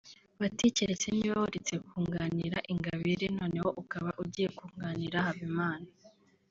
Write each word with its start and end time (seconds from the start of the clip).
bati" 0.41 0.65
Keretse 0.75 1.07
niba 1.11 1.33
waretse 1.43 1.73
kunganira 1.87 2.57
Ingabire 2.73 3.25
noneho 3.39 3.69
ukaba 3.81 4.09
ugiye 4.23 4.49
kunganira 4.57 5.15
Habimana 5.27 5.87